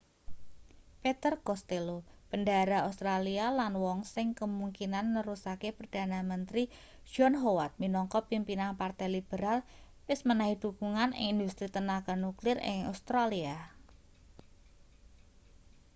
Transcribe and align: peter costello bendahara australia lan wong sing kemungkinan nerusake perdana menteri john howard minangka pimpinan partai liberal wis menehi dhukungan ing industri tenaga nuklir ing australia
peter 1.01 1.33
costello 1.47 1.97
bendahara 2.29 2.77
australia 2.87 3.45
lan 3.59 3.73
wong 3.83 3.99
sing 4.13 4.27
kemungkinan 4.39 5.05
nerusake 5.15 5.69
perdana 5.77 6.19
menteri 6.31 6.63
john 7.13 7.33
howard 7.41 7.73
minangka 7.83 8.19
pimpinan 8.31 8.71
partai 8.81 9.07
liberal 9.17 9.59
wis 10.07 10.19
menehi 10.27 10.53
dhukungan 10.63 11.09
ing 11.19 11.25
industri 11.33 11.67
tenaga 11.75 12.13
nuklir 12.23 12.57
ing 12.71 12.79
australia 12.91 13.55